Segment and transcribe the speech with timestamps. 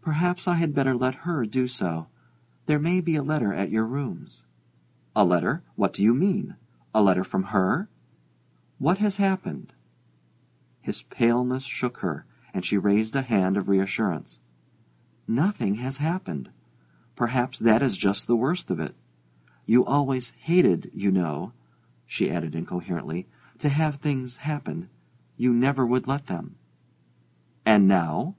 [0.00, 2.06] "Perhaps I had better let her do so.
[2.64, 4.44] There may be a letter at your rooms."
[5.14, 5.62] "A letter?
[5.76, 6.56] What do you mean?
[6.94, 7.90] A letter from her?
[8.78, 9.74] What has happened?"
[10.80, 14.38] His paleness shook her, and she raised a hand of reassurance.
[15.28, 16.48] "Nothing has happened
[17.14, 18.94] perhaps that is just the worst of it.
[19.66, 21.52] You always hated, you know,"
[22.06, 23.28] she added incoherently,
[23.58, 24.88] "to have things happen:
[25.36, 26.54] you never would let them."
[27.66, 28.34] "And now